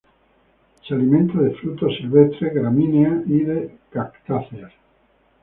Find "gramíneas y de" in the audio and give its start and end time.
2.55-3.77